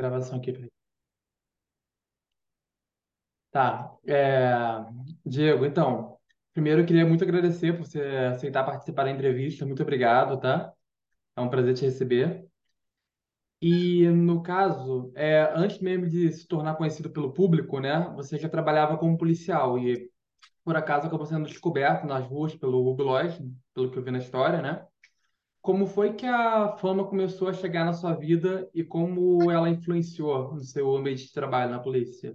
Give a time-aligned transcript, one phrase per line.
[0.00, 0.52] gravação aqui.
[0.52, 0.70] peraí.
[3.50, 3.96] Tá.
[4.06, 4.84] É,
[5.26, 6.16] Diego, então,
[6.52, 8.00] primeiro eu queria muito agradecer por você
[8.34, 9.66] aceitar participar da entrevista.
[9.66, 10.72] Muito obrigado, tá?
[11.36, 12.46] É um prazer te receber.
[13.62, 18.48] E no caso, é, antes mesmo de se tornar conhecido pelo público, né, você já
[18.48, 20.10] trabalhava como policial e
[20.64, 23.40] por acaso acabou sendo descoberto nas ruas pelo Google Earth,
[23.74, 24.86] pelo que eu vi na história, né?
[25.62, 30.54] Como foi que a fama começou a chegar na sua vida e como ela influenciou
[30.54, 32.34] no seu ambiente de trabalho na polícia?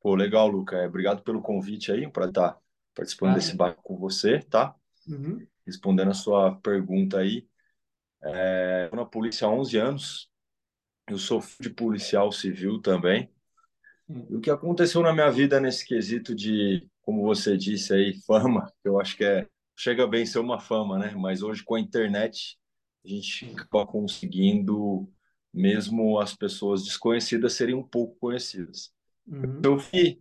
[0.00, 0.76] Pô, legal, Luca.
[0.76, 2.56] É, obrigado pelo convite aí, para estar
[2.94, 3.40] participando Nada.
[3.40, 4.74] desse bate com você, tá?
[5.06, 7.46] Uhum, Respondendo a sua pergunta aí.
[8.22, 10.30] É, na polícia há 11 anos.
[11.06, 13.30] Eu sou filho de policial civil também.
[14.08, 18.72] E o que aconteceu na minha vida nesse quesito de, como você disse aí, fama,
[18.82, 21.12] que eu acho que é, chega bem ser uma fama, né?
[21.16, 22.58] Mas hoje com a internet,
[23.04, 25.08] a gente acaba conseguindo
[25.54, 28.92] mesmo as pessoas desconhecidas serem um pouco conhecidas.
[29.26, 30.20] Uhum, Eu vi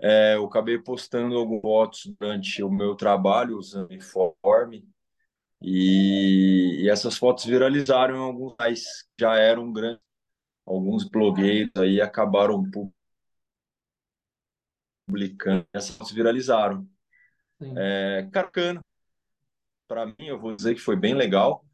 [0.00, 4.88] É, eu acabei postando algumas fotos durante o meu trabalho usando uniforme
[5.62, 10.02] e, e essas fotos viralizaram em alguns sites já eram grandes.
[10.66, 12.94] Alguns blogueiros aí acabaram publicando,
[15.72, 16.86] essas fotos viralizaram.
[17.58, 17.86] sim.
[17.94, 18.80] É, Carcana,
[19.88, 21.64] para mim, eu vou dizer que foi bem legal.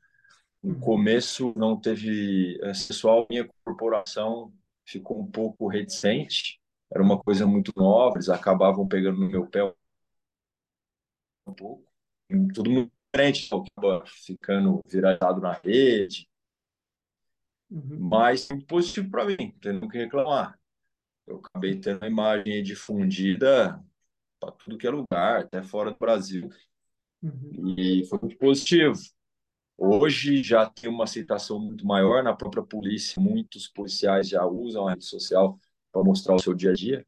[0.63, 4.53] No Uhum, começo não teve, pessoal, minha corporação
[4.87, 6.61] ficou um pouco reticente.
[6.93, 9.65] Era uma coisa muito nova, eles acabavam pegando no meu pé
[11.47, 11.85] um pouco.
[12.55, 13.51] Tudo muito diferente,
[14.25, 16.29] ficando viralizado na rede,
[17.71, 20.58] uhum, mas muito positivo para mim, tendo que reclamar.
[21.29, 23.79] Eu acabei tendo a imagem difundida
[24.41, 26.49] para tudo que é lugar, até fora do Brasil,
[27.23, 28.95] uhum, e foi muito positivo.
[29.77, 34.93] Hoje já tem uma aceitação muito maior na própria polícia, muitos policiais já usam a
[34.93, 35.61] rede social
[35.93, 37.07] para mostrar o seu dia a dia,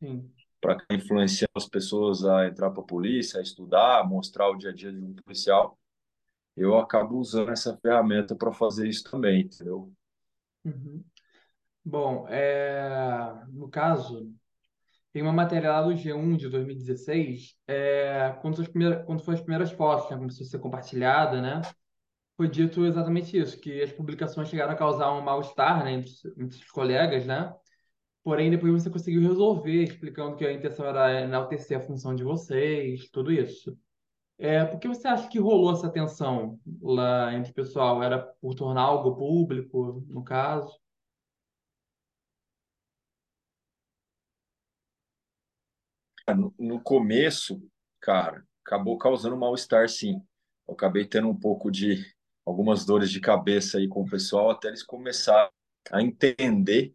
[0.00, 0.30] sim.
[0.60, 4.74] para influenciar as pessoas a entrar para a polícia, a estudar, mostrar o dia a
[4.74, 5.78] dia de um policial.
[6.56, 9.92] Eu acabo usando essa ferramenta para fazer isso também, entendeu?
[10.64, 11.02] Uhum.
[11.90, 14.30] Bom, é, no caso,
[15.10, 19.42] tem uma matéria lá do G1 de 2016, é, quando, as primeiras, quando foram as
[19.42, 21.62] primeiras fotos, né, começou a ser compartilhada, né?
[22.36, 26.58] Foi dito exatamente isso, que as publicações chegaram a causar um mal-estar, né, entre, entre
[26.58, 27.54] os colegas, né?
[28.22, 33.08] Porém, depois você conseguiu resolver, explicando que a intenção era enaltecer a função de vocês,
[33.10, 33.74] tudo isso.
[34.36, 38.02] É, por que você acha que rolou essa tensão lá entre o pessoal?
[38.02, 40.70] Era por tornar algo público, no caso?
[46.34, 47.60] No, no começo,
[48.00, 50.22] cara, acabou causando mal-estar, sim.
[50.66, 52.04] Eu acabei tendo um pouco de
[52.44, 55.50] algumas dores de cabeça aí com o pessoal, até eles começarem
[55.90, 56.94] a entender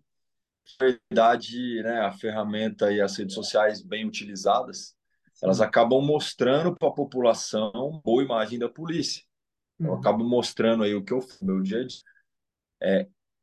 [0.66, 4.96] que, na verdade, né, a ferramenta e as redes sociais bem utilizadas,
[5.42, 9.24] elas acabam mostrando para a população boa imagem da polícia.
[9.80, 10.00] Eu Uhum.
[10.00, 12.00] acabo mostrando aí o que eu meu dia a dia,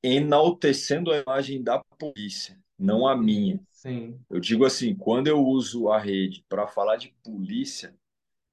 [0.03, 3.60] enaltecendo a imagem da polícia, não a minha.
[3.70, 4.24] Sim.
[4.30, 7.94] Eu digo assim, quando eu uso a rede para falar de polícia,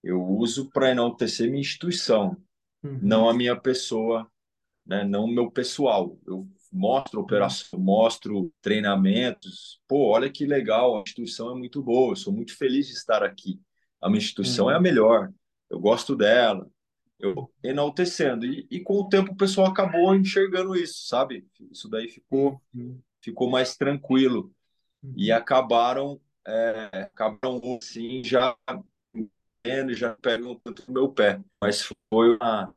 [0.03, 2.37] eu uso para enaltecer minha instituição,
[2.99, 3.37] não a Uhum.
[3.37, 4.29] minha pessoa,
[4.85, 5.03] né?
[5.03, 6.17] não o meu pessoal.
[6.27, 9.81] Eu mostro operação, mostro treinamentos.
[9.87, 13.23] Pô, olha que legal, a instituição é muito boa, eu sou muito feliz de estar
[13.23, 13.61] aqui.
[14.01, 14.81] A minha instituição é a Sim.
[14.81, 15.31] melhor,
[15.69, 16.69] eu gosto dela.
[17.19, 18.45] Eu enaltecendo.
[18.45, 21.47] E, e com o tempo o pessoal acabou enxergando isso, sabe?
[21.71, 23.03] Isso daí ficou, Sim.
[23.21, 24.53] Ficou mais tranquilo.
[25.15, 25.37] E Uhum.
[25.37, 28.55] acabaram, é, acabaram assim, já
[29.93, 31.41] já pegam tanto no meu pé.
[31.61, 32.73] Mas foi uma,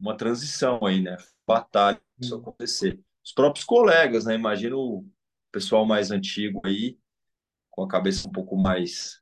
[0.00, 1.16] uma transição aí, né?
[1.46, 2.40] Batalha isso Sim.
[2.40, 3.00] acontecer.
[3.24, 4.34] Os próprios colegas, né?
[4.34, 5.06] Imagina o
[5.52, 6.98] pessoal mais antigo aí,
[7.70, 9.20] com a cabeça um pouco mais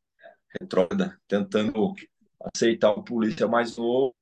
[0.60, 1.94] retrógrada, tentando
[2.54, 4.14] aceitar o polícia mais novo,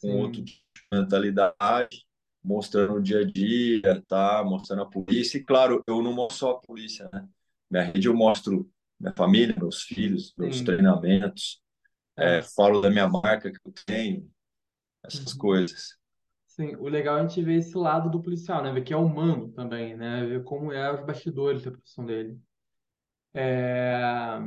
[0.00, 0.44] com outro Sim.
[0.44, 2.05] tipo de mentalidade,
[2.46, 4.44] mostrando o dia a dia, tá?
[4.44, 5.38] Mostrando a polícia.
[5.38, 7.28] E claro, eu não mostro só a polícia, né?
[7.70, 8.70] Minha rede eu mostro
[9.00, 10.64] minha família, meus filhos, meus Sim.
[10.64, 11.60] treinamentos,
[12.16, 12.42] é, É.
[12.42, 14.30] falo da minha marca que eu tenho,
[15.04, 15.38] essas Uhum.
[15.38, 15.96] coisas.
[16.46, 18.72] Sim, o legal é a gente ver esse lado do policial, né?
[18.72, 20.24] Ver que é humano também, né?
[20.26, 22.40] Ver como é os bastidores da profissão dele.
[23.34, 24.38] É...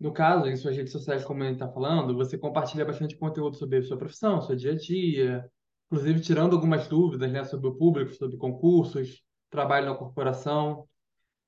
[0.00, 3.78] No caso, em suas redes sociais, como ele está falando, você compartilha bastante conteúdo sobre
[3.78, 5.50] a sua profissão, seu dia a dia,
[5.86, 10.88] inclusive tirando algumas dúvidas, né, sobre o público, sobre concursos, trabalho na corporação.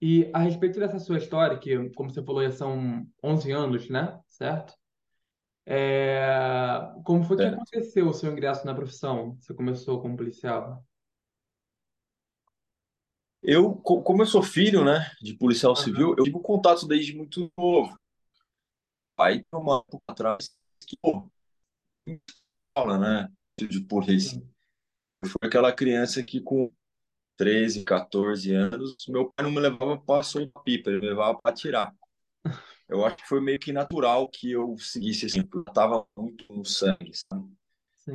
[0.01, 4.21] E a respeito dessa sua história, que, como você falou, já são 11 anos, né?
[4.29, 4.75] Certo?
[5.67, 7.47] É, Como foi que certo?
[7.47, 9.37] aconteceu o seu ingresso na profissão?
[9.41, 10.85] Você começou como policial?
[13.43, 17.15] Eu, co- como eu sou filho, né, de policial civil, Aham, eu tive contato desde
[17.17, 17.97] muito novo.
[19.19, 20.51] Aí, uma época atrás,
[20.87, 21.31] que, pô,
[22.75, 24.43] fala, né, de polícia.
[25.23, 26.73] Eu fui aquela criança que com
[27.37, 31.53] 13, 14 anos, meu pai não me levava para soltar pipa, ele me levava para
[31.53, 31.95] atirar.
[32.89, 36.47] Eu acho que foi meio que natural que eu seguisse assim, porque eu estava muito
[36.53, 37.11] no sangue.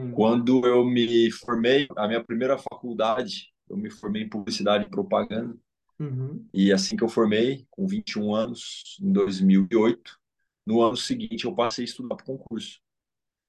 [0.09, 5.57] Quando eu me formei, a minha primeira faculdade, eu me formei em publicidade e propaganda.
[5.99, 10.19] Uhum, E assim que eu formei, com 21 anos, em 2008,
[10.65, 12.79] no ano seguinte eu passei a estudar para concurso,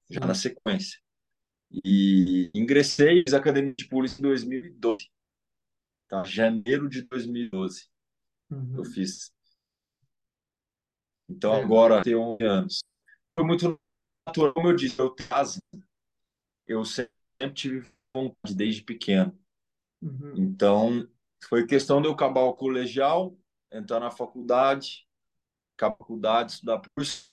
[0.09, 0.49] já na sim.
[0.49, 0.99] sequência.
[1.83, 5.09] E ingressei na Academia de Polícia em 2012,
[6.07, 6.23] tá?
[6.23, 7.89] Janeiro de 2012
[8.75, 8.85] eu Uhum.
[8.85, 9.31] fiz.
[11.29, 11.63] Então É.
[11.63, 12.83] agora tenho 11 anos.
[13.37, 13.79] Foi muito
[14.27, 15.59] natural, como eu disse, eu casa,
[16.67, 19.37] eu sempre tive vontade desde pequeno.
[20.01, 21.07] Uhum, Então
[21.49, 23.37] foi questão de eu acabar o colegial,
[23.71, 25.07] entrar na faculdade,
[25.79, 27.31] faculdade, estudar curso.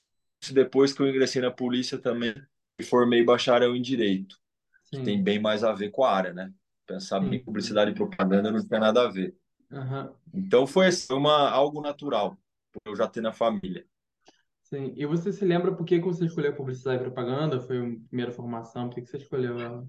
[0.52, 2.34] Depois que eu ingressei na polícia também,
[2.82, 4.38] formei bacharel em direito,
[4.92, 6.52] que tem bem mais a ver com a área, né?
[6.86, 7.44] Pensar bem, Sim.
[7.44, 7.44] sim.
[7.44, 9.36] publicidade e propaganda não tem nada a ver.
[9.72, 12.38] Aham, Então foi assim, uma, algo natural,
[12.86, 13.86] eu já ter na família.
[14.62, 14.92] sim.
[14.96, 17.60] E você se lembra por que você escolheu publicidade e propaganda?
[17.60, 18.88] Foi a primeira formação?
[18.88, 19.86] Por que você escolheu ela?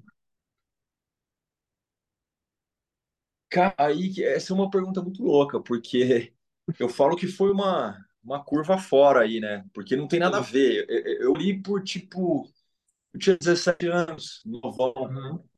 [3.50, 6.34] Cara, aí essa é uma pergunta muito louca, porque
[6.80, 9.66] eu falo que foi uma, uma curva fora aí, né?
[9.74, 10.86] Porque não tem nada a ver.
[10.90, 12.50] Eu, eu, eu li por tipo,
[13.14, 14.94] eu tinha 17 anos, novão,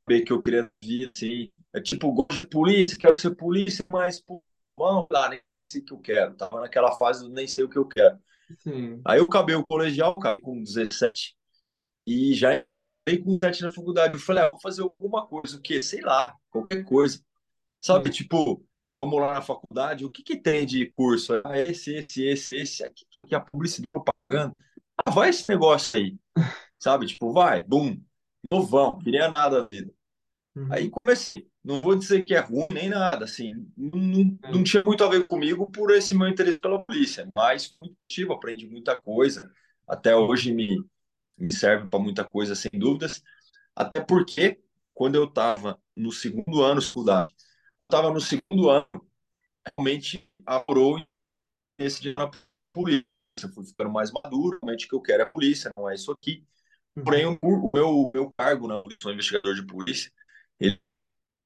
[0.08, 1.52] ver que eu queria vir assim.
[1.74, 4.44] É tipo, gosto de polícia, quero ser polícia, mas pô,
[4.78, 5.42] vamos lá, nem
[5.72, 6.36] sei o que eu quero.
[6.36, 8.18] Tava naquela fase do nem sei o que eu quero.
[8.60, 9.02] Sim.
[9.06, 11.36] Aí eu acabei o colegial, cara, com 17,
[12.06, 12.64] e já
[13.02, 14.14] entrei com 17 na faculdade.
[14.14, 15.82] Eu falei, ah, vou fazer alguma coisa, o quê?
[15.82, 17.24] Sei lá, qualquer coisa.
[17.82, 18.24] Sabe, Sim.
[18.24, 18.66] tipo,
[19.02, 21.42] vamos lá na faculdade, o que que tem de curso?
[21.44, 24.56] Ah, esse, esse, esse, esse, aqui, que é a publicidade propaganda.
[25.06, 26.18] Ah, vai esse negócio aí,
[26.84, 27.08] sabe?
[27.08, 28.02] Tipo, vai, bum,
[28.52, 29.94] novão, queria nada da vida.
[30.70, 31.48] Aí Uhum, comecei.
[31.64, 34.64] Não vou dizer que é ruim nem nada, assim, não, não, não sim.
[34.64, 38.68] tinha muito a ver comigo por esse meu interesse pela polícia, mas foi positivo, aprendi
[38.68, 39.52] muita coisa.
[39.88, 40.84] Até hoje me,
[41.38, 43.24] me serve para muita coisa, sem dúvidas.
[43.76, 44.62] Até porque,
[44.94, 47.34] quando eu estava no segundo ano faculdade,
[47.86, 48.88] estava no segundo ano,
[49.78, 51.00] realmente apurou
[51.78, 52.30] esse dia na
[52.74, 53.06] polícia.
[53.44, 55.96] Eu fui ficando mais maduro, realmente o que eu quero é a polícia, não é
[55.96, 56.46] isso aqui.
[57.04, 60.12] Porém, Uhum, o, o meu, meu cargo na polícia, sou investigador de polícia,
[60.60, 60.80] ele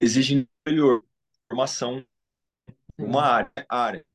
[0.02, 1.04] exige superior,
[1.50, 2.06] formação,
[3.00, 4.06] uma área, área,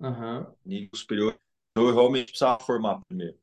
[0.00, 1.38] Aham, nível superior.
[1.70, 3.38] Então, eu realmente precisava formar primeiro.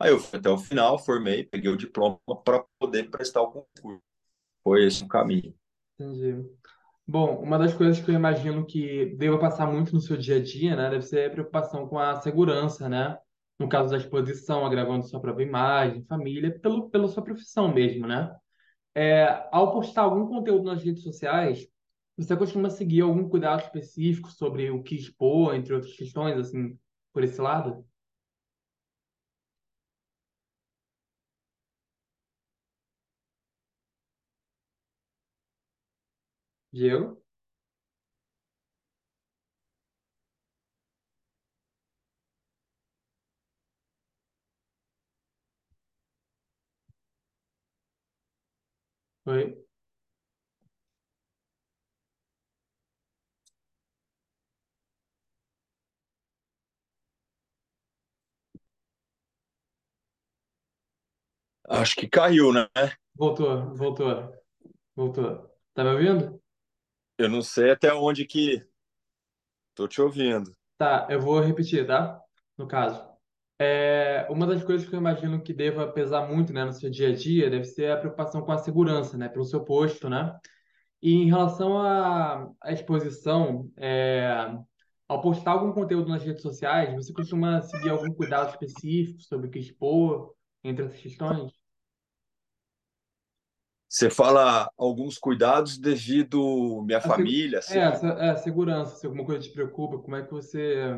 [0.00, 4.02] Aí eu fui até o final, formei, peguei o diploma para poder prestar o concurso.
[4.64, 5.54] Foi esse o caminho.
[5.98, 6.48] entendi.
[7.06, 10.42] Bom, uma das coisas que eu imagino que deva passar muito no seu dia a
[10.42, 13.18] dia, né, deve ser a preocupação com a segurança, né?
[13.62, 18.34] No caso da exposição, agravando sua própria imagem, família, pelo, pela sua profissão mesmo, né?
[18.94, 21.68] É, ao postar algum conteúdo nas redes sociais,
[22.16, 26.78] você costuma seguir algum cuidado específico sobre o que expor, entre outras questões, assim,
[27.12, 27.84] por esse lado?
[36.72, 37.21] Diego?
[49.26, 49.42] Oi?
[61.68, 62.68] Acho que caiu, né?
[63.16, 64.32] Voltou, voltou,
[64.96, 65.50] voltou.
[65.74, 66.42] Tá me ouvindo?
[67.18, 68.66] Eu não sei até onde que
[69.74, 70.54] tô te ouvindo.
[70.78, 72.20] Tá, eu vou repetir, tá?
[72.56, 73.11] No caso.
[73.64, 77.10] É, uma das coisas que eu imagino que deva pesar muito, né, no seu dia
[77.10, 80.36] a dia deve ser a preocupação com a segurança, né, pelo seu posto, né?
[81.00, 84.52] E em relação à, à exposição, é,
[85.08, 89.50] ao postar algum conteúdo nas redes sociais, você costuma seguir algum cuidado específico sobre o
[89.50, 91.52] que expor, entre essas questões?
[93.88, 97.78] Você fala alguns cuidados devido minha A família, é, assim.
[97.78, 100.96] essa, é, a segurança, se alguma coisa te preocupa, como é que você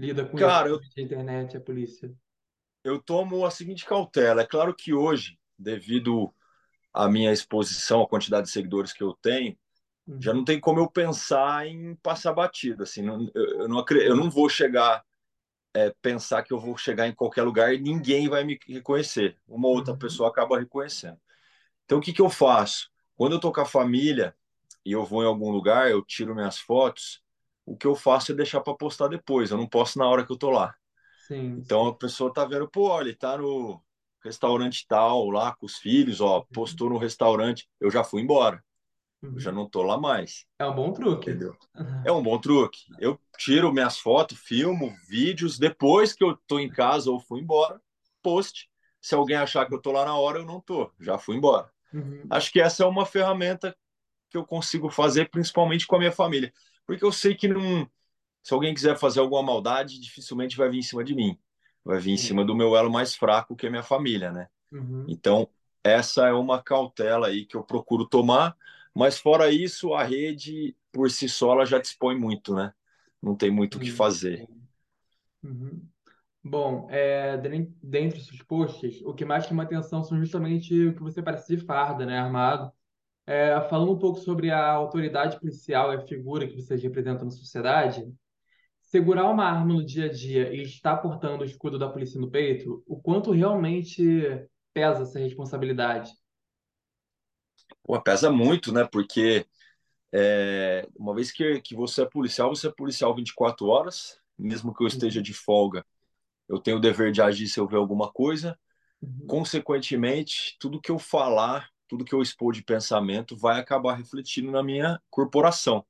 [0.00, 2.12] lida com isso, Cara, eu, principalmente a internet, a polícia?
[2.84, 4.42] eu tomo a seguinte cautela.
[4.42, 6.32] É claro que hoje, devido
[6.94, 9.56] à minha exposição, à quantidade de seguidores que eu tenho,
[10.20, 13.02] já não Uhum, tem como eu pensar em passar batida, assim.
[13.02, 15.04] Não, eu, eu não, eu não vou chegar
[15.74, 19.38] é, pensar que eu vou chegar em qualquer lugar e ninguém vai me reconhecer.
[19.48, 19.96] Uma outra Uhum.
[19.96, 21.18] pessoa acaba reconhecendo.
[21.84, 22.90] Então, o que, que eu faço?
[23.16, 24.34] Quando eu tô com a família
[24.84, 27.22] e eu vou em algum lugar, eu tiro minhas fotos,
[27.72, 29.50] o que eu faço é deixar para postar depois.
[29.50, 30.74] Eu não posto na hora que eu tô lá.
[31.16, 31.88] Sim, Então, sim.
[31.88, 33.82] a pessoa tá vendo, pô, olha, tá no
[34.24, 36.46] restaurante tal, lá com os filhos, ó, Uhum.
[36.52, 37.68] postou no restaurante.
[37.80, 38.64] Eu já fui embora.
[39.34, 39.56] Eu já Uhum.
[39.56, 40.46] não tô lá mais.
[40.58, 41.30] É um bom truque.
[41.30, 41.56] Entendeu?
[42.04, 42.80] É um bom truque.
[42.98, 47.80] Eu tiro minhas fotos, filmo, vídeos, depois que eu tô em casa ou fui embora,
[48.22, 48.68] post.
[49.00, 51.70] Se alguém achar que eu tô lá na hora, eu não tô, já fui embora.
[51.92, 52.28] Uhum.
[52.30, 53.76] Acho que essa é uma ferramenta
[54.30, 56.52] que eu consigo fazer, principalmente com a minha família.
[56.86, 57.88] Porque eu sei que não,
[58.42, 61.38] se alguém quiser fazer alguma maldade, dificilmente vai vir em cima de mim.
[61.84, 64.48] Vai vir em cima do meu elo mais fraco, que é minha família, né?
[64.72, 65.06] Uhum.
[65.06, 65.48] Então,
[65.84, 68.56] essa é uma cautela aí que eu procuro tomar,
[68.94, 72.72] mas fora isso, a rede por si só ela já dispõe muito, né?
[73.22, 73.96] Não tem muito o que Sim.
[73.96, 74.48] fazer.
[75.42, 75.88] Uhum.
[76.44, 80.94] Bom, é, den- dentre os seus posts, o que mais chama atenção são justamente o
[80.96, 82.72] que você parece de farda, né, armado.
[83.30, 87.30] É, falando um pouco sobre a autoridade policial e a figura que vocês representam na
[87.30, 88.12] sociedade,
[88.82, 92.30] segurar uma arma no dia a dia e estar portando o escudo da polícia no
[92.30, 94.02] peito, o quanto realmente
[94.74, 96.12] pesa essa responsabilidade?
[97.82, 98.86] Pô, pesa muito, né?
[98.90, 99.46] Porque
[100.12, 104.82] é, uma vez que, que você é policial, você é policial 24 horas, mesmo que
[104.82, 105.22] eu esteja Uhum.
[105.22, 105.84] de folga,
[106.48, 108.58] eu tenho o dever de agir se eu ver alguma coisa.
[109.02, 109.44] Uhum.
[109.50, 114.64] Consequentemente, tudo que eu falar, tudo que eu expor de pensamento vai acabar refletindo na
[114.64, 115.86] minha corporação.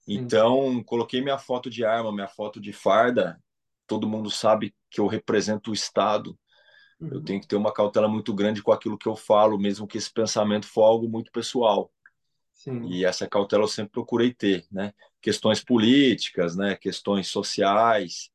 [0.00, 0.26] Sim.
[0.26, 3.42] Então, coloquei minha foto de arma, minha foto de farda.
[3.86, 6.38] Todo mundo sabe que eu represento o Estado.
[7.10, 7.24] Eu Uhum.
[7.24, 10.12] tenho que ter uma cautela muito grande com aquilo que eu falo, mesmo que esse
[10.12, 11.92] pensamento for algo muito pessoal.
[12.52, 12.88] Sim.
[12.88, 14.92] E essa cautela eu sempre procurei ter, né?
[15.20, 16.76] Questões políticas, né?
[16.76, 18.30] Questões sociais,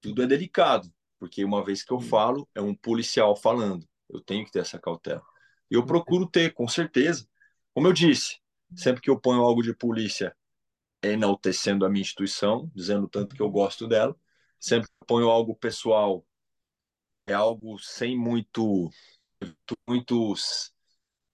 [0.00, 2.10] tudo é delicado, porque uma vez que eu Sim.
[2.10, 3.88] falo, é um policial falando.
[4.10, 5.22] Eu tenho que ter essa cautela.
[5.70, 5.86] Eu certeza.
[5.86, 7.28] procuro ter, com certeza.
[7.74, 8.38] Como eu disse,
[8.74, 10.36] sempre que eu ponho algo de polícia
[11.02, 13.52] enaltecendo a minha instituição, dizendo tanto que eu Uhum.
[13.52, 14.16] gosto dela.
[14.60, 16.26] Sempre ponho algo pessoal,
[17.26, 18.90] é algo sem muito,
[19.88, 20.72] muitos,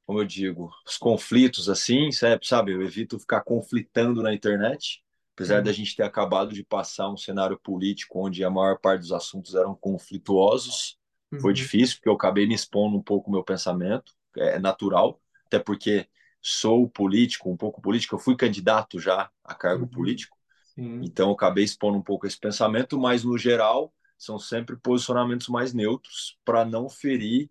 [0.07, 2.73] como eu digo, os conflitos assim, sabe?
[2.75, 5.73] Eu evito ficar conflitando na internet, apesar da Uhum.
[5.73, 9.75] gente ter acabado de passar um cenário político onde a maior parte dos assuntos eram
[9.77, 10.99] conflituosos.
[11.39, 11.55] Foi Uhum.
[11.55, 16.09] difícil, porque eu acabei me expondo um pouco o meu pensamento, é natural, até porque
[16.41, 19.89] sou político, um pouco político, eu fui candidato já a cargo Uhum.
[19.89, 21.15] político, Sim.
[21.15, 25.75] então, eu acabei expondo um pouco esse pensamento, mas no geral, são sempre posicionamentos mais
[25.75, 27.51] neutros para não ferir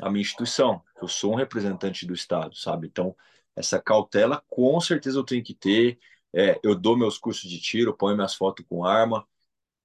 [0.00, 2.86] a minha instituição, eu sou um representante do Estado, sabe?
[2.86, 3.14] Então,
[3.54, 5.98] essa cautela, com certeza, eu tenho que ter.
[6.32, 9.26] É, eu dou meus cursos de tiro, ponho minhas fotos com arma.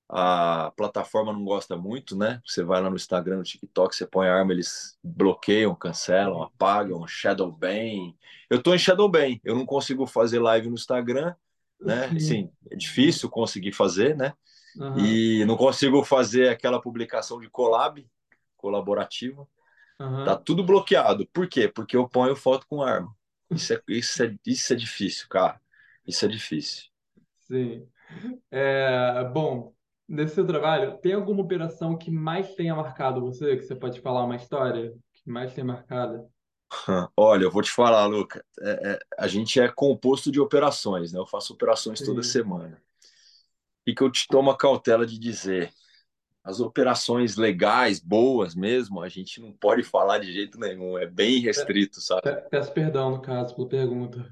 [0.08, 2.42] A plataforma não gosta muito, né?
[2.46, 7.08] Você vai lá no Instagram, no TikTok, você põe a arma, eles bloqueiam, cancelam, apagam,
[7.08, 8.14] shadow ban.
[8.50, 11.34] Eu tô em shadow ban, eu não consigo fazer live no Instagram,
[11.82, 12.10] né?
[12.10, 12.20] Sim.
[12.20, 14.34] Sim, é difícil conseguir fazer, né?
[14.80, 15.00] Aham.
[15.00, 18.06] E não consigo fazer aquela publicação de collab
[18.58, 19.48] colaborativa.
[20.24, 20.42] Tá Aham.
[20.44, 21.28] tudo bloqueado.
[21.28, 21.68] Por quê?
[21.68, 23.16] Porque eu ponho foto com arma.
[23.52, 25.62] Isso é, isso é, isso é difícil, cara.
[26.08, 26.86] Isso é difícil.
[27.42, 27.88] Sim.
[28.52, 29.75] É, bom,
[30.08, 33.56] nesse seu trabalho, tem alguma operação que mais tenha marcado você?
[33.58, 36.30] Que você pode falar uma história que mais tenha marcado?
[37.18, 38.44] Olha, eu vou te falar, Luca.
[38.62, 41.20] É, é, a gente é composto de operações, né?
[41.20, 42.24] Eu faço operações toda Sim.
[42.24, 42.82] semana.
[43.86, 45.72] E que eu te tomo a cautela de dizer,
[46.44, 50.98] as operações legais, boas mesmo, a gente não pode falar de jeito nenhum.
[50.98, 52.24] É bem restrito, sabe?
[52.24, 54.30] pe- Peço perdão, no caso, pela pergunta.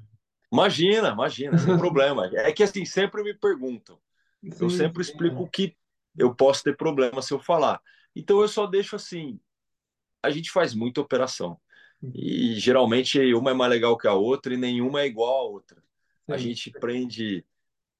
[0.52, 2.30] Imagina, imagina, sem problema.
[2.34, 3.98] É que assim, sempre me perguntam.
[4.58, 5.02] Eu Sim, sempre sim.
[5.02, 5.76] explico que
[6.18, 7.80] eu posso ter problema se eu falar.
[8.14, 9.40] Então eu só deixo assim,
[10.22, 11.60] a gente faz muita operação.
[12.14, 15.82] E geralmente uma é mais legal que a outra e nenhuma é igual a outra.
[16.28, 17.44] A Sim, gente prende,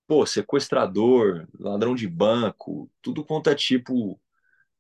[0.06, 4.20] pô, sequestrador, ladrão de banco, tudo quanto é tipo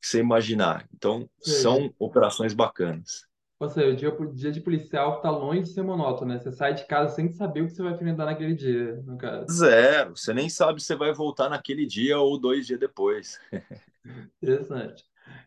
[0.00, 0.88] que você imaginar.
[0.94, 3.26] Então, seja, são operações bacanas.
[3.64, 6.38] Ou seja, o dia, o dia de policial tá longe de ser monótono, né?
[6.38, 9.46] Você sai de casa sem saber o que você vai enfrentar naquele dia, no caso.
[9.50, 10.16] Zero.
[10.16, 13.40] Você nem sabe se vai voltar naquele dia ou dois dias depois.
[14.42, 15.02] Interessante.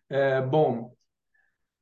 [0.09, 0.91] É, bom,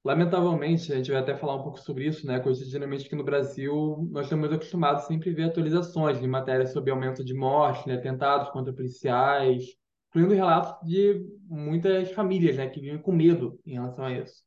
[0.04, 2.40] lamentavelmente, a gente vai até falar um pouco sobre isso, né?
[2.40, 7.24] Cotidianamente aqui no Brasil, nós estamos acostumados sempre a ver atualizações de matérias sobre aumento
[7.24, 7.96] de mortes, né?
[7.96, 9.64] Atentados contra policiais,
[10.10, 12.68] incluindo relatos de muitas famílias, né?
[12.68, 14.45] Que vivem com medo em relação a isso.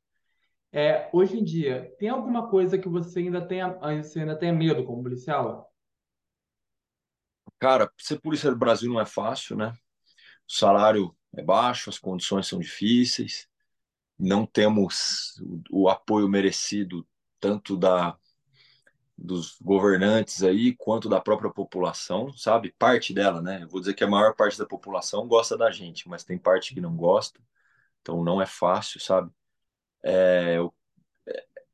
[0.72, 3.68] É, hoje em dia, tem alguma coisa que você ainda tenha,
[4.02, 5.72] você ainda tenha medo como policial?
[7.58, 9.72] Cara, ser polícia do Brasil não é fácil, né?
[10.48, 13.48] O salário é baixo, as condições são difíceis,
[14.18, 17.06] não temos o, o apoio merecido
[17.40, 18.18] tanto da
[19.16, 22.72] dos governantes aí quanto da própria população, sabe?
[22.78, 23.62] Parte dela, né?
[23.64, 26.72] Eu vou dizer que a maior parte da população gosta da gente, mas tem parte
[26.74, 27.40] que não gosta,
[28.02, 29.30] então não é fácil, sabe?
[30.02, 30.58] É,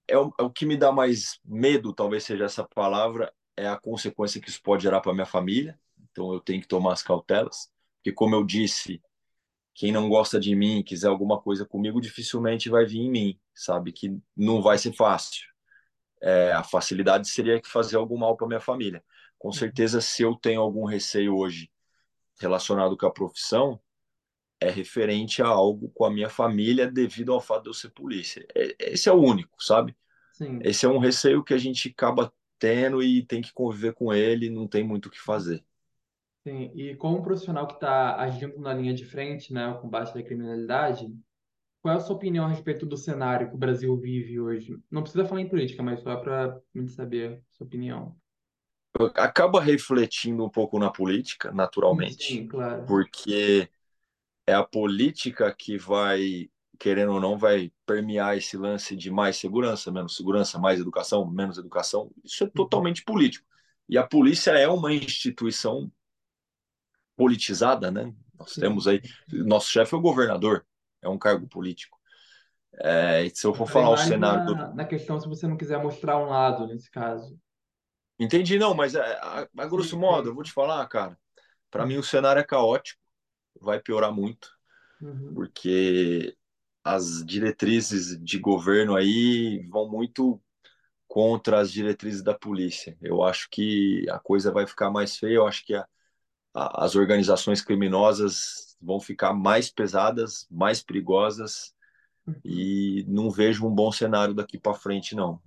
[0.08, 3.78] é, o, é o que me dá mais medo, talvez seja essa palavra, é a
[3.78, 5.78] consequência que isso pode gerar para minha família.
[6.10, 9.02] Então eu tenho que tomar as cautelas, porque como eu disse,
[9.74, 13.92] quem não gosta de mim, quiser alguma coisa comigo, dificilmente vai vir em mim, sabe?
[13.92, 15.44] Que não vai ser fácil.
[16.22, 19.04] É, a facilidade seria fazer algum mal para minha família.
[19.38, 21.70] Com certeza, se eu tenho algum receio hoje
[22.40, 23.80] relacionado com a profissão,
[24.60, 28.46] é referente a algo com a minha família devido ao fato de eu ser polícia.
[28.54, 29.96] É, esse é o único, sabe?
[30.32, 30.60] Sim.
[30.60, 34.50] Esse é um receio que a gente acaba tendo e tem que conviver com ele,
[34.50, 35.64] não tem muito o que fazer.
[36.46, 40.22] Sim, e como profissional que está agindo na linha de frente, né, o combate da
[40.22, 41.06] criminalidade,
[41.82, 44.78] qual é a sua opinião a respeito do cenário que o Brasil vive hoje?
[44.90, 48.16] Não precisa falar em política, mas só para me saber a sua opinião.
[49.16, 52.86] Acaba refletindo um pouco na política, naturalmente, Sim, claro.
[52.86, 53.68] porque
[54.46, 59.90] é a política que vai, querendo ou não, vai permear esse lance de mais segurança,
[59.90, 62.10] menos segurança, mais educação, menos educação.
[62.22, 63.46] Isso é totalmente político.
[63.88, 65.90] E a polícia é uma instituição
[67.16, 68.12] politizada, né?
[68.38, 70.66] Nós temos aí, nosso chefe é o governador,
[71.00, 71.98] é um cargo político.
[72.80, 74.54] É, se eu for falar o cenário do...
[74.56, 77.38] na, na questão se você não quiser mostrar um lado nesse caso.
[78.18, 81.16] Entendi, não, mas é, a, a grosso Sim, modo, eu vou te falar, cara,
[81.70, 83.00] para mim o cenário é caótico,
[83.64, 84.50] vai piorar muito,
[85.00, 85.34] Uhum.
[85.34, 86.36] porque
[86.84, 90.40] as diretrizes de governo aí vão muito
[91.08, 92.96] contra as diretrizes da polícia.
[93.02, 95.86] Eu acho que a coisa vai ficar mais feia, eu acho que a,
[96.54, 101.74] a, as organizações criminosas vão ficar mais pesadas, mais perigosas
[102.26, 102.40] Uhum.
[102.44, 105.40] e não vejo um bom cenário daqui para frente, não.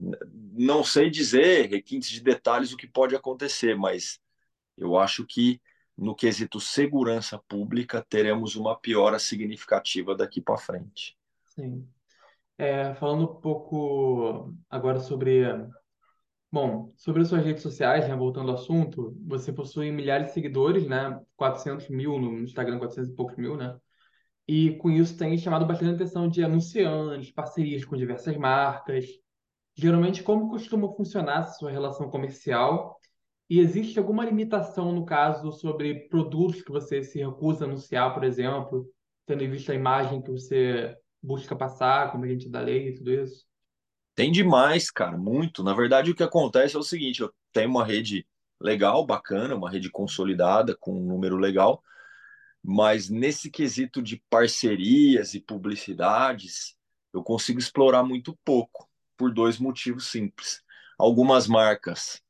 [0.53, 4.19] Não sei dizer, requintes de detalhes, o que pode acontecer, mas
[4.77, 5.61] eu acho que
[5.97, 11.17] no quesito segurança pública teremos uma piora significativa daqui para frente.
[11.45, 11.87] Sim.
[12.57, 15.43] É, falando um pouco agora sobre,
[16.51, 20.87] bom, sobre as suas redes sociais, né, voltando ao assunto, você possui milhares de seguidores,
[20.87, 23.79] né, 400 mil no Instagram, 400 e poucos mil, né,
[24.47, 29.05] e com isso tem chamado bastante atenção de anunciantes, parcerias com diversas marcas.
[29.75, 32.96] Geralmente, como costuma funcionar essa sua relação comercial?
[33.49, 38.23] E existe alguma limitação, no caso, sobre produtos que você se recusa a anunciar, por
[38.23, 38.89] exemplo,
[39.25, 43.11] tendo em vista a imagem que você busca passar, como agente da lei e tudo
[43.11, 43.45] isso?
[44.15, 45.63] Tem demais, cara, muito.
[45.63, 48.27] Na verdade, o que acontece é o seguinte: eu tenho uma rede
[48.59, 51.81] legal, bacana, uma rede consolidada, com um número legal,
[52.63, 56.75] mas nesse quesito de parcerias e publicidades,
[57.13, 60.61] eu consigo explorar muito pouco, por dois motivos simples.
[60.97, 62.21] Algumas marcas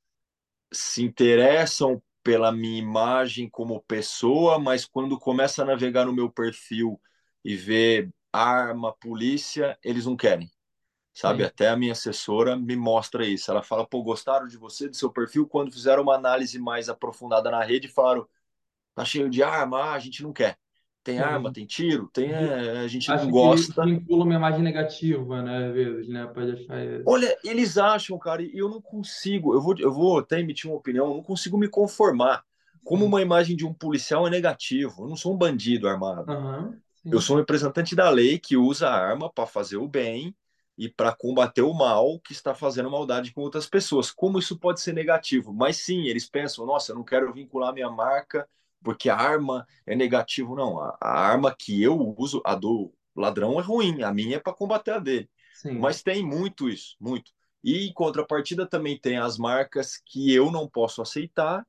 [0.73, 6.99] se interessam pela minha imagem como pessoa, mas quando começa a navegar no meu perfil
[7.43, 10.51] e ver arma, polícia, eles não querem
[11.13, 11.43] sabe?
[11.43, 13.51] Sim, Até a minha assessora me mostra isso.
[13.51, 17.51] Ela fala, pô, gostaram de você, do seu perfil, quando fizeram uma análise mais aprofundada
[17.51, 18.27] na rede, falaram,
[18.95, 20.58] tá cheio de arma, ah, a gente não quer.
[21.08, 21.54] Tem arma, sim.
[21.54, 23.84] tem tiro, tem, Vi- é, a gente não Acho que gosta.
[23.84, 26.28] vincula uma imagem negativa, né, às vezes, né?
[26.28, 27.10] Pode achar isso.
[27.10, 30.78] Olha, eles acham, cara, e eu não consigo, eu vou, eu vou até emitir uma
[30.78, 32.43] opinião, eu não consigo me conformar.
[32.84, 33.12] Como Sim.
[33.12, 35.04] uma imagem de um policial é negativo.
[35.04, 36.30] Eu não sou um bandido armado.
[36.30, 40.36] Aham, Eu sou um representante da lei que usa a arma para fazer o bem
[40.78, 44.12] e para combater o mal que está fazendo maldade com outras pessoas.
[44.12, 45.54] Como isso pode ser negativo?
[45.54, 48.48] Mas sim, eles pensam: nossa, eu não quero vincular minha marca
[48.84, 50.56] porque a arma é negativo.
[50.56, 54.40] Não, a, a arma que eu uso, a do ladrão, é ruim, a minha é
[54.40, 55.30] para combater a dele.
[55.54, 55.74] sim.
[55.80, 57.32] Mas tem muito isso, muito.
[57.63, 61.66] E em contrapartida também tem as marcas que eu não posso aceitar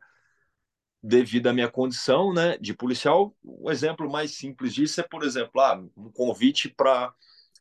[1.03, 3.35] devido à minha condição né, de policial.
[3.43, 7.13] O exemplo mais simples disso é, por exemplo, ah, um convite para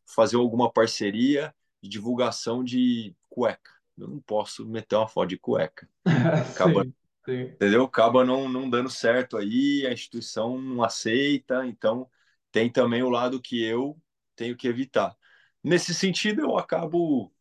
[0.05, 3.71] fazer alguma parceria de divulgação de cueca.
[3.97, 5.89] Eu não posso meter uma foto de cueca.
[6.51, 6.85] Acaba,
[7.27, 7.83] Sim, entendeu?
[7.83, 12.09] Acaba não, não dando certo aí, a instituição não aceita, então
[12.51, 13.99] tem também o lado que eu
[14.35, 15.15] tenho que evitar.
[15.63, 17.33] Nesse sentido, eu acabo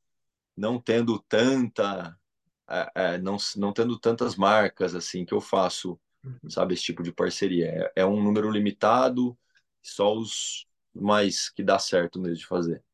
[0.56, 2.18] não tendo tanta
[2.68, 6.00] é, é, não, não tendo tantas marcas assim que eu faço,
[6.48, 7.92] sabe, esse tipo de parceria.
[7.96, 9.38] É, é um número limitado,
[9.82, 12.84] só os mais que dá certo mesmo de fazer.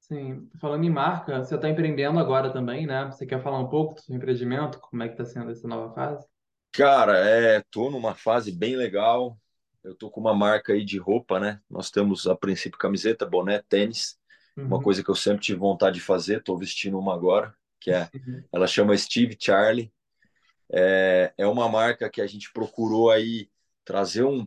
[0.00, 0.48] sim.
[0.60, 3.06] Falando em marca, você está empreendendo agora também, né?
[3.06, 4.78] Você quer falar um pouco do seu empreendimento?
[4.80, 6.26] Como é que está sendo essa nova fase?
[6.72, 9.38] Cara, é, tô numa fase bem legal.
[9.84, 11.60] eu tô com uma marca aí de roupa, né?
[11.68, 14.18] Nós temos a princípio camiseta, boné, tênis,
[14.66, 14.80] uma Uhum.
[14.80, 18.44] coisa que eu sempre tive vontade de fazer, tô vestindo uma agora, que é, Sim,
[18.52, 19.92] ela chama Steve Charlie.
[20.72, 23.50] É, é uma marca que a gente procurou aí
[23.84, 24.46] trazer um,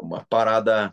[0.00, 0.92] uma parada, não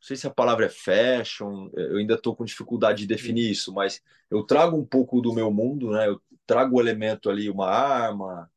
[0.00, 3.72] sei se a palavra é fashion, eu ainda estou com dificuldade de sim, definir isso,
[3.74, 6.06] mas eu trago um pouco do meu mundo, né?
[6.08, 8.50] Eu trago o elemento ali, uma arma,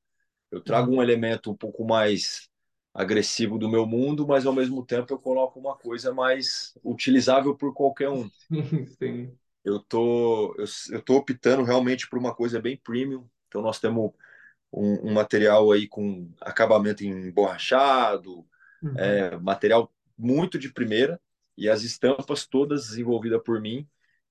[0.51, 2.49] eu trago um elemento um pouco mais
[2.93, 7.73] agressivo do meu mundo, mas ao mesmo tempo eu coloco uma coisa mais utilizável por
[7.73, 8.29] qualquer um.
[8.99, 9.37] Sim.
[9.63, 13.27] Eu tô, eu, eu tô optando realmente por uma coisa bem premium.
[13.47, 14.11] Então nós temos
[14.73, 18.47] um, um material aí com acabamento emborrachado,
[18.81, 19.29] Uhum.
[19.31, 21.21] é, material muito de primeira
[21.57, 23.87] e as estampas todas desenvolvidas por mim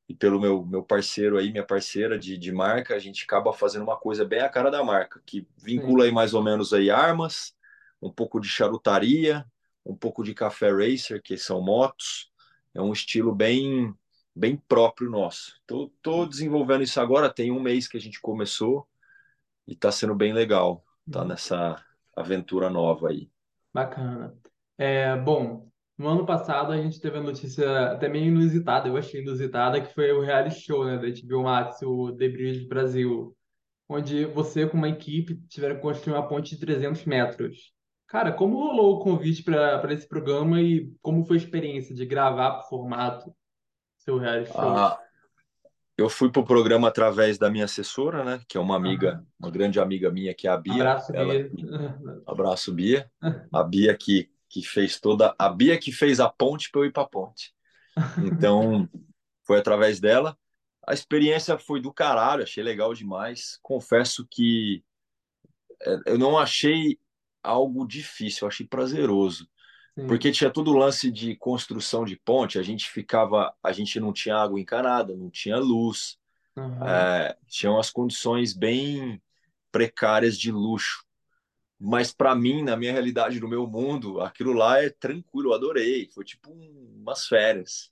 [0.08, 3.82] e pelo meu, meu parceiro aí, minha parceira de, de marca, a gente acaba fazendo
[3.82, 6.90] uma coisa bem a cara da marca, que vincula Sim, aí mais ou menos aí
[6.90, 7.54] armas,
[8.00, 9.44] um pouco de charutaria,
[9.84, 12.30] um pouco de café racer, que são motos.
[12.74, 13.94] É um estilo bem
[14.34, 15.60] bem próprio nosso.
[15.66, 18.88] Tô, tô desenvolvendo isso agora, tem um mês que a gente começou
[19.66, 21.24] e tá sendo bem legal, tá Uhum.
[21.24, 21.84] nessa
[22.16, 23.30] aventura nova aí.
[23.72, 24.36] Bacana.
[24.76, 29.20] É, bom, no ano passado a gente teve a notícia até meio inusitada, eu achei
[29.20, 33.36] inusitada, que foi o reality show, né, da HBO Max, o The Bridge Brasil,
[33.88, 37.72] onde você com uma equipe tiveram que construir uma ponte de 300 metros.
[38.06, 42.06] Cara, como rolou o convite para para esse programa e como foi a experiência de
[42.06, 43.34] gravar pro formato
[43.98, 44.60] seu reality show?
[44.60, 44.98] Ah,
[45.98, 49.80] eu fui pro programa através da minha assessora, né, que é uma amiga, uma grande
[49.80, 50.74] amiga minha, que é a Bia.
[50.74, 51.98] Abraço, Ela, Bia.
[52.24, 53.10] abraço, Bia.
[53.52, 56.92] A Bia que, que fez toda, a Bia que fez a ponte para eu ir
[56.92, 57.52] para a ponte.
[58.24, 58.88] Então,
[59.46, 60.36] foi através dela.
[60.86, 63.58] A experiência foi do caralho, achei legal demais.
[63.62, 64.82] Confesso que
[65.82, 66.98] é, eu não achei
[67.42, 69.48] algo difícil, eu achei prazeroso.
[69.98, 70.06] Sim.
[70.06, 74.12] Porque tinha todo o lance de construção de ponte, a gente ficava, a gente não
[74.12, 76.16] tinha água encanada, não tinha luz,
[76.56, 76.88] Aham.
[76.88, 79.20] é, tinham as condições bem
[79.72, 81.04] precárias de luxo.
[81.80, 86.08] Mas para mim, na minha realidade, no meu mundo, aquilo lá é tranquilo, eu adorei.
[86.12, 87.90] Foi tipo um, umas férias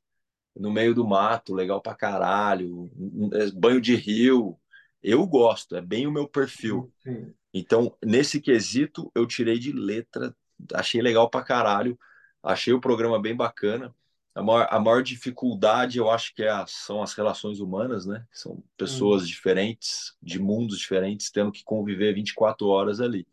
[0.57, 2.90] no meio do mato, legal pra caralho,
[3.35, 4.59] é, banho de rio.
[5.03, 6.90] Eu gosto, é bem o meu perfil.
[7.05, 7.35] Sim.
[7.53, 10.37] Então, nesse quesito, eu tirei de letra,
[10.75, 11.99] achei legal pra caralho,
[12.42, 13.94] achei o programa bem bacana.
[14.35, 18.27] A maior, a maior dificuldade, eu acho que é a- são as relações humanas, né?
[18.33, 23.27] São pessoas diferentes, de mundos diferentes, tendo que conviver 24 horas ali.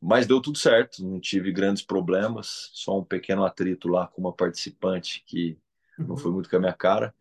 [0.00, 4.32] Mas deu tudo certo, não tive grandes problemas, só um pequeno atrito lá com uma
[4.32, 5.58] participante que
[6.06, 6.34] não foi Uhum.
[6.34, 7.14] muito com a minha cara.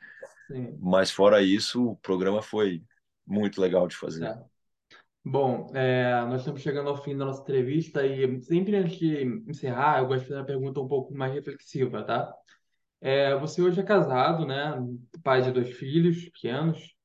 [0.47, 0.79] Sim.
[0.79, 2.83] Mas fora isso, o programa foi
[3.25, 4.25] muito legal de fazer.
[4.25, 4.45] É.
[5.25, 9.99] Bom, é, nós estamos chegando ao fim da nossa entrevista e sempre antes de encerrar,
[9.99, 12.33] eu gosto de fazer uma pergunta um pouco mais reflexiva, tá?
[13.01, 14.75] É, você hoje é casado, né?
[15.23, 16.95] Pai de dois filhos pequenos,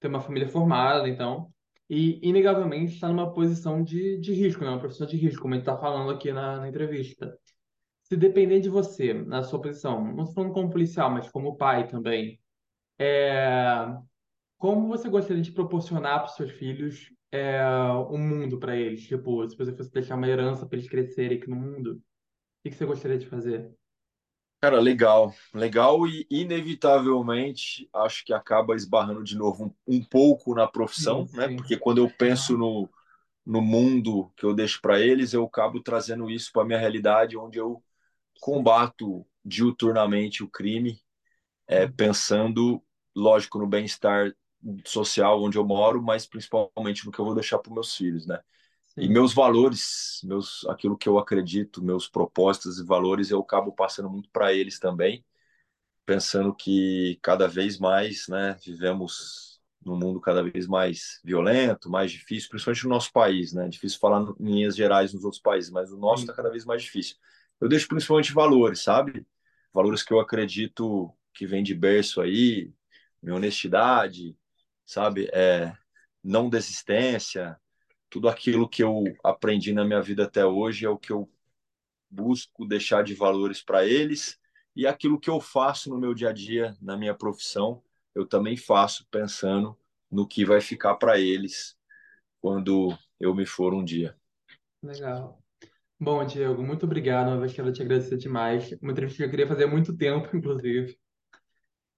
[0.00, 1.52] tem uma família formada, então,
[1.90, 4.70] e inegavelmente está numa posição de, de risco, né?
[4.70, 7.36] Uma profissão de risco, como a gente está falando aqui na, na entrevista.
[8.04, 11.88] Se depender de você, na sua posição, não estou falando como policial, mas como pai
[11.88, 12.40] também,
[12.96, 13.86] é,
[14.56, 17.60] como você gostaria de proporcionar para os seus filhos é,
[18.08, 19.06] um mundo para eles?
[19.06, 21.94] Tipo, se você fosse deixar uma herança para eles crescerem aqui no mundo,
[22.64, 23.68] o que você gostaria de fazer?
[24.60, 30.66] Cara, legal, legal e inevitavelmente acho que acaba esbarrando de novo um, um pouco na
[30.96, 31.48] Sim, profissão, né?
[31.48, 31.56] sim.
[31.56, 32.86] Porque quando eu penso no,
[33.46, 37.58] no mundo que eu deixo para eles, eu acabo trazendo isso para minha realidade, onde
[37.58, 37.82] eu
[38.34, 38.70] sim.
[38.80, 41.00] combato diuturnamente o crime,
[41.68, 42.82] é, Uhum, pensando,
[43.16, 44.34] lógico, no bem-estar
[44.86, 48.40] social onde eu moro, mas principalmente no que eu vou deixar para meus filhos, né?
[48.98, 53.72] E Sim, meus valores, meus, aquilo que eu acredito, meus propósitos e valores, eu acabo
[53.72, 55.24] passando muito para eles também,
[56.06, 62.50] pensando que cada vez mais, né, vivemos num mundo cada vez mais violento, mais difícil,
[62.50, 63.68] principalmente no nosso país, né?
[63.68, 66.82] Difícil falar em linhas gerais nos outros países, mas o nosso está cada vez mais
[66.82, 67.16] difícil.
[67.60, 69.26] Eu deixo principalmente valores, sabe?
[69.72, 72.72] Valores que eu acredito que vem de berço aí,
[73.22, 74.36] minha honestidade,
[74.84, 75.28] sabe?
[75.32, 75.72] É,
[76.22, 77.58] não desistência,
[78.10, 81.30] tudo aquilo que eu aprendi na minha vida até hoje é o que eu
[82.10, 84.38] busco deixar de valores para eles
[84.74, 87.82] e aquilo que eu faço no meu dia a dia, na minha profissão,
[88.14, 89.76] eu também faço pensando
[90.10, 91.76] no que vai ficar para eles
[92.40, 94.16] quando eu me for um dia.
[94.82, 95.42] Legal.
[95.98, 97.28] Bom, Diego, muito obrigado.
[97.28, 98.72] Uma vez quero te agradecer demais.
[98.80, 100.98] Uma entrevista que eu queria fazer há muito tempo, inclusive.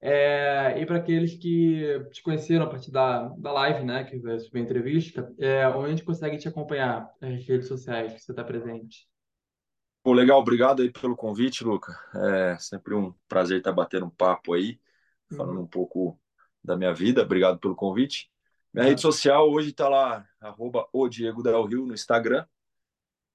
[0.05, 4.39] É, e para aqueles que te conheceram a partir da, da live, né, que vai
[4.41, 8.33] subir a entrevista, é, onde a gente consegue te acompanhar nas redes sociais que você
[8.33, 9.09] está presente?
[10.03, 11.93] Pô, legal, obrigado aí pelo convite, Luca.
[12.17, 14.81] É sempre um prazer estar batendo um papo aí,
[15.37, 15.63] falando Uhum.
[15.63, 16.19] um pouco
[16.63, 17.23] da minha vida.
[17.23, 18.29] Obrigado pelo convite.
[18.75, 19.03] Minha rede Tá.
[19.03, 22.45] social hoje está lá, arroba o Diego Del Rio no Instagram.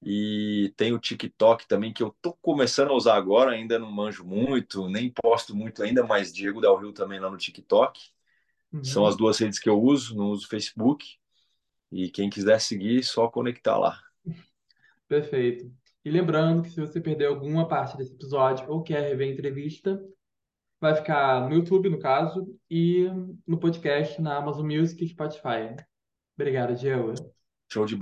[0.02, 4.24] E tem o TikTok também, que eu tô começando a usar agora, ainda não manjo
[4.26, 8.00] muito, nem posto muito ainda, mas Diego Del Rio também lá no TikTok.
[8.82, 9.18] São as Uhum.
[9.18, 11.06] duas redes que eu uso, não uso Facebook.
[11.92, 14.02] E quem quiser seguir, só conectar lá.
[15.08, 15.72] Perfeito.
[16.04, 20.02] E lembrando que se você perder alguma parte desse episódio ou quer rever a entrevista,
[20.82, 23.06] vai ficar no YouTube, no caso, e
[23.48, 25.76] no podcast na Amazon Music e Spotify.
[26.38, 27.34] Obrigado, Diego.
[27.72, 27.96] Show de